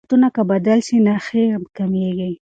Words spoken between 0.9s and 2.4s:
نښې کمېږي.